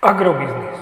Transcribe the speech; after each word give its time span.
Agrobiznis. 0.00 0.80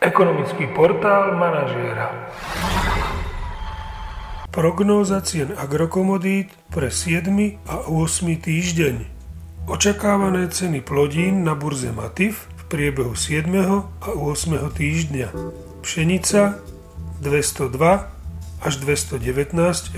Ekonomický 0.00 0.72
portál 0.72 1.36
manažéra. 1.36 2.32
Prognóza 4.48 5.20
cien 5.20 5.52
agrokomodít 5.52 6.48
pre 6.72 6.88
7. 6.88 7.28
a 7.68 7.92
8. 7.92 8.24
týždeň. 8.40 9.04
Očakávané 9.68 10.48
ceny 10.48 10.80
plodín 10.80 11.44
na 11.44 11.52
burze 11.52 11.92
Matif 11.92 12.48
v 12.56 12.62
priebehu 12.72 13.12
7. 13.12 13.52
a 14.00 14.08
8. 14.16 14.72
týždňa. 14.72 15.28
Pšenica 15.84 16.56
202 17.20 18.64
až 18.64 18.74
219 18.80 19.20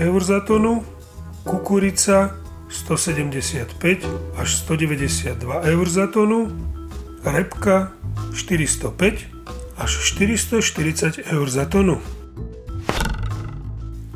eur 0.03 0.19
za 0.19 0.43
tonu, 0.43 0.83
kukurica 1.47 2.35
175 2.69 4.07
až 4.37 4.49
192 4.55 5.61
eur 5.61 5.85
za 5.89 6.07
tonu, 6.07 6.51
repka 7.23 7.91
405 8.33 9.35
až 9.77 9.91
440 9.91 11.19
eur 11.31 11.47
za 11.49 11.65
tonu. 11.65 12.01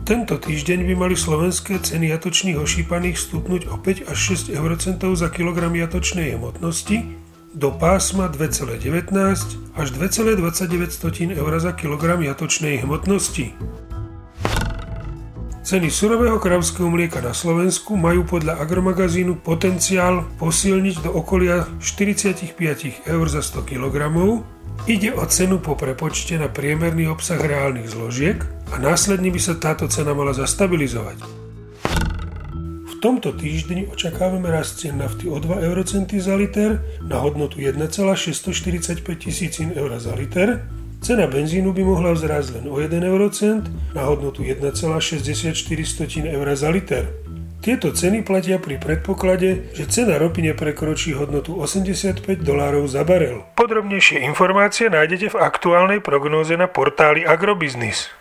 Tento 0.09 0.41
týždeň 0.41 0.90
by 0.90 0.93
mali 0.98 1.13
slovenské 1.13 1.85
ceny 1.85 2.09
jatočných 2.09 2.57
ošípaných 2.57 3.21
stupnúť 3.21 3.70
o 3.70 3.77
5 3.77 4.09
až 4.09 4.17
6 4.49 4.57
eurocentov 4.57 5.13
za 5.13 5.29
kilogram 5.29 5.70
jatočnej 5.77 6.34
hmotnosti 6.34 7.13
do 7.54 7.70
pásma 7.70 8.26
2,19 8.26 9.13
až 9.77 9.88
2,29 9.93 11.38
eur 11.38 11.54
za 11.62 11.71
kilogram 11.77 12.26
jatočnej 12.26 12.81
hmotnosti. 12.81 13.54
Ceny 15.59 15.91
surového 15.91 16.40
kravského 16.40 16.88
mlieka 16.88 17.20
na 17.20 17.36
Slovensku 17.36 17.99
majú 17.99 18.23
podľa 18.23 18.63
agromagazínu 18.63 19.44
potenciál 19.44 20.23
posilniť 20.40 21.04
do 21.04 21.12
okolia 21.12 21.68
45 21.84 22.55
eur 23.04 23.26
za 23.27 23.44
100 23.44 23.68
kg. 23.68 23.95
Ide 24.88 25.12
o 25.12 25.27
cenu 25.27 25.60
po 25.60 25.76
prepočte 25.76 26.40
na 26.40 26.48
priemerný 26.48 27.12
obsah 27.12 27.35
reálnych 27.35 27.91
zložiek 27.91 28.40
a 28.71 28.80
následne 28.80 29.27
by 29.27 29.41
sa 29.43 29.60
táto 29.60 29.91
cena 29.91 30.15
mala 30.15 30.32
zastabilizovať. 30.32 31.20
V 32.87 32.93
tomto 33.04 33.35
týždni 33.35 33.91
očakávame 33.91 34.48
rast 34.48 34.80
cien 34.80 34.96
nafty 34.96 35.27
o 35.27 35.43
2 35.43 35.60
eurocenty 35.60 36.24
za 36.24 36.40
liter 36.40 36.80
na 37.04 37.20
hodnotu 37.20 37.60
1,645 37.60 39.04
tisícin 39.20 39.76
eur 39.76 39.91
za 39.99 40.15
liter 40.15 40.79
Cena 41.10 41.26
benzínu 41.26 41.74
by 41.74 41.82
mohla 41.82 42.13
vzrásť 42.13 42.62
len 42.62 42.65
o 42.70 42.77
1 42.77 43.02
eurocent 43.02 43.65
na 43.98 44.05
hodnotu 44.05 44.46
1,64 44.46 45.65
eur 46.21 46.48
za 46.54 46.70
liter. 46.70 47.10
Tieto 47.65 47.90
ceny 47.90 48.21
platia 48.21 48.62
pri 48.62 48.77
predpoklade, 48.77 49.74
že 49.74 49.90
cena 49.90 50.21
ropy 50.21 50.54
neprekročí 50.54 51.18
hodnotu 51.18 51.57
85 51.57 52.46
dolárov 52.46 52.85
za 52.85 53.02
barel. 53.02 53.41
Podrobnejšie 53.57 54.21
informácie 54.21 54.93
nájdete 54.93 55.34
v 55.34 55.41
aktuálnej 55.41 55.98
prognóze 55.98 56.54
na 56.54 56.70
portáli 56.70 57.26
Agrobiznis. 57.26 58.13